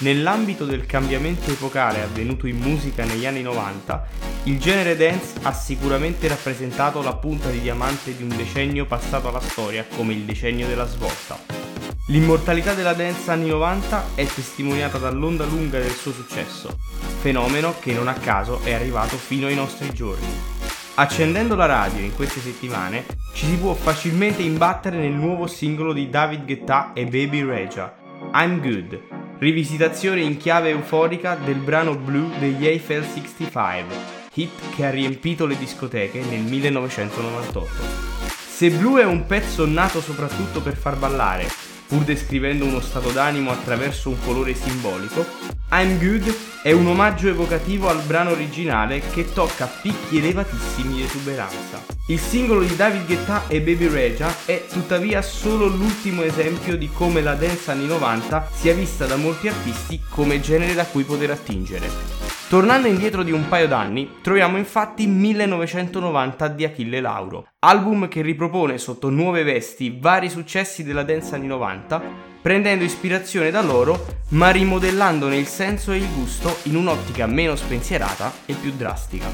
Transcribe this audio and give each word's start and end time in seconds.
Nell'ambito 0.00 0.64
del 0.64 0.86
cambiamento 0.86 1.50
epocale 1.50 2.02
avvenuto 2.02 2.46
in 2.46 2.58
musica 2.58 3.04
negli 3.04 3.26
anni 3.26 3.42
90, 3.42 4.06
il 4.44 4.60
genere 4.60 4.96
dance 4.96 5.40
ha 5.42 5.52
sicuramente 5.52 6.28
rappresentato 6.28 7.02
la 7.02 7.16
punta 7.16 7.50
di 7.50 7.60
diamante 7.60 8.16
di 8.16 8.22
un 8.22 8.28
decennio 8.28 8.86
passato 8.86 9.28
alla 9.28 9.40
storia 9.40 9.84
come 9.96 10.12
il 10.12 10.20
decennio 10.20 10.68
della 10.68 10.86
svolta. 10.86 11.36
L'immortalità 12.10 12.74
della 12.74 12.92
dance 12.92 13.28
anni 13.32 13.48
90 13.48 14.10
è 14.14 14.24
testimoniata 14.24 14.98
dall'onda 14.98 15.44
lunga 15.44 15.80
del 15.80 15.90
suo 15.90 16.12
successo, 16.12 16.78
fenomeno 17.20 17.74
che 17.80 17.92
non 17.92 18.06
a 18.06 18.14
caso 18.14 18.60
è 18.62 18.74
arrivato 18.74 19.16
fino 19.16 19.48
ai 19.48 19.56
nostri 19.56 19.92
giorni. 19.92 20.28
Accendendo 20.94 21.56
la 21.56 21.66
radio 21.66 22.04
in 22.04 22.14
queste 22.14 22.38
settimane 22.38 23.04
ci 23.34 23.46
si 23.46 23.56
può 23.56 23.74
facilmente 23.74 24.42
imbattere 24.42 24.96
nel 24.96 25.12
nuovo 25.12 25.48
singolo 25.48 25.92
di 25.92 26.08
David 26.08 26.44
Guetta 26.44 26.92
e 26.92 27.04
Baby 27.04 27.44
Regia, 27.44 27.92
I'm 28.32 28.60
Good, 28.60 29.17
rivisitazione 29.38 30.20
in 30.20 30.36
chiave 30.36 30.70
euforica 30.70 31.36
del 31.36 31.56
brano 31.56 31.94
Blue 31.94 32.38
degli 32.38 32.66
Eiffel 32.66 33.04
65, 33.04 33.94
hit 34.34 34.74
che 34.74 34.84
ha 34.84 34.90
riempito 34.90 35.46
le 35.46 35.56
discoteche 35.56 36.20
nel 36.22 36.40
1998. 36.40 37.68
Se 38.28 38.70
Blue 38.70 39.00
è 39.00 39.04
un 39.04 39.26
pezzo 39.26 39.64
nato 39.66 40.00
soprattutto 40.00 40.60
per 40.60 40.76
far 40.76 40.96
ballare, 40.96 41.46
pur 41.88 42.04
descrivendo 42.04 42.66
uno 42.66 42.80
stato 42.80 43.10
d'animo 43.10 43.50
attraverso 43.50 44.10
un 44.10 44.16
colore 44.22 44.54
simbolico, 44.54 45.26
I'm 45.70 45.98
Good 45.98 46.34
è 46.62 46.72
un 46.72 46.86
omaggio 46.86 47.28
evocativo 47.28 47.88
al 47.88 48.02
brano 48.02 48.30
originale 48.30 49.00
che 49.00 49.32
tocca 49.32 49.66
picchi 49.66 50.18
elevatissimi 50.18 50.96
di 50.96 51.02
esuberanza. 51.02 51.82
Il 52.08 52.18
singolo 52.18 52.62
di 52.62 52.76
David 52.76 53.06
Guetta 53.06 53.48
e 53.48 53.60
Baby 53.60 53.88
Regia 53.88 54.34
è 54.44 54.64
tuttavia 54.70 55.22
solo 55.22 55.66
l'ultimo 55.66 56.22
esempio 56.22 56.76
di 56.76 56.90
come 56.92 57.22
la 57.22 57.34
dance 57.34 57.70
anni 57.70 57.86
90 57.86 58.50
sia 58.52 58.74
vista 58.74 59.06
da 59.06 59.16
molti 59.16 59.48
artisti 59.48 60.00
come 60.08 60.40
genere 60.40 60.74
da 60.74 60.84
cui 60.84 61.04
poter 61.04 61.30
attingere. 61.30 62.27
Tornando 62.48 62.88
indietro 62.88 63.22
di 63.22 63.30
un 63.30 63.46
paio 63.46 63.68
d'anni, 63.68 64.20
troviamo 64.22 64.56
infatti 64.56 65.06
1990 65.06 66.48
di 66.48 66.64
Achille 66.64 66.98
Lauro, 66.98 67.46
album 67.58 68.08
che 68.08 68.22
ripropone 68.22 68.78
sotto 68.78 69.10
nuove 69.10 69.42
vesti 69.42 69.98
vari 70.00 70.30
successi 70.30 70.82
della 70.82 71.02
dance 71.02 71.34
anni 71.34 71.46
90, 71.46 72.00
prendendo 72.40 72.84
ispirazione 72.84 73.50
da 73.50 73.60
loro, 73.60 74.02
ma 74.30 74.48
rimodellandone 74.48 75.36
il 75.36 75.46
senso 75.46 75.92
e 75.92 75.98
il 75.98 76.08
gusto 76.14 76.56
in 76.62 76.76
un'ottica 76.76 77.26
meno 77.26 77.54
spensierata 77.54 78.32
e 78.46 78.54
più 78.54 78.72
drastica. 78.72 79.26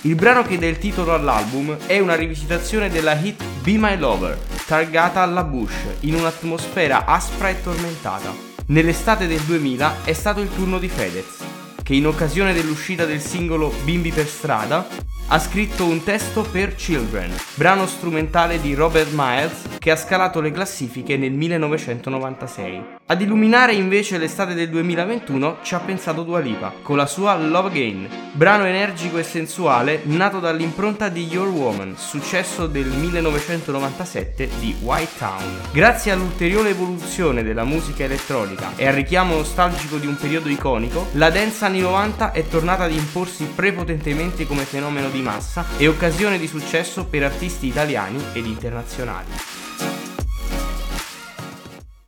Il 0.00 0.16
brano 0.16 0.42
che 0.42 0.58
dà 0.58 0.66
il 0.66 0.78
titolo 0.78 1.14
all'album 1.14 1.76
è 1.86 2.00
una 2.00 2.16
rivisitazione 2.16 2.90
della 2.90 3.14
hit 3.14 3.40
Be 3.62 3.78
My 3.78 3.96
Lover, 3.96 4.36
targata 4.66 5.22
alla 5.22 5.44
Bush, 5.44 5.76
in 6.00 6.14
un'atmosfera 6.16 7.04
aspra 7.04 7.50
e 7.50 7.62
tormentata. 7.62 8.34
Nell'estate 8.66 9.28
del 9.28 9.40
2000 9.42 10.02
è 10.02 10.12
stato 10.12 10.40
il 10.40 10.52
turno 10.52 10.80
di 10.80 10.88
Fedez, 10.88 11.47
che 11.88 11.94
in 11.94 12.06
occasione 12.06 12.52
dell'uscita 12.52 13.06
del 13.06 13.18
singolo 13.18 13.72
Bimbi 13.82 14.12
per 14.12 14.26
strada 14.26 14.86
ha 15.28 15.38
scritto 15.38 15.86
un 15.86 16.04
testo 16.04 16.42
per 16.42 16.74
Children, 16.74 17.34
brano 17.54 17.86
strumentale 17.86 18.60
di 18.60 18.74
Robert 18.74 19.08
Miles 19.14 19.67
che 19.78 19.90
ha 19.90 19.96
scalato 19.96 20.40
le 20.40 20.50
classifiche 20.50 21.16
nel 21.16 21.32
1996. 21.32 22.96
Ad 23.06 23.22
illuminare 23.22 23.72
invece 23.72 24.18
l'estate 24.18 24.52
del 24.54 24.68
2021 24.68 25.58
ci 25.62 25.74
ha 25.74 25.78
pensato 25.78 26.24
Dua 26.24 26.40
Lipa 26.40 26.74
con 26.82 26.96
la 26.96 27.06
sua 27.06 27.36
Love 27.36 27.68
Again, 27.68 28.08
brano 28.32 28.66
energico 28.66 29.16
e 29.18 29.22
sensuale 29.22 30.00
nato 30.04 30.40
dall'impronta 30.40 31.08
di 31.08 31.26
Your 31.26 31.48
Woman, 31.48 31.96
successo 31.96 32.66
del 32.66 32.86
1997 32.86 34.50
di 34.58 34.76
White 34.82 35.12
Town. 35.18 35.60
Grazie 35.72 36.12
all'ulteriore 36.12 36.70
evoluzione 36.70 37.42
della 37.42 37.64
musica 37.64 38.04
elettronica 38.04 38.72
e 38.76 38.86
al 38.86 38.94
richiamo 38.94 39.36
nostalgico 39.36 39.96
di 39.96 40.06
un 40.06 40.16
periodo 40.16 40.48
iconico, 40.48 41.06
la 41.12 41.30
dance 41.30 41.64
anni 41.64 41.80
90 41.80 42.32
è 42.32 42.46
tornata 42.46 42.84
ad 42.84 42.92
imporsi 42.92 43.44
prepotentemente 43.44 44.46
come 44.46 44.64
fenomeno 44.64 45.08
di 45.08 45.22
massa 45.22 45.64
e 45.76 45.88
occasione 45.88 46.38
di 46.38 46.46
successo 46.46 47.06
per 47.06 47.22
artisti 47.22 47.66
italiani 47.66 48.22
ed 48.32 48.44
internazionali. 48.44 49.57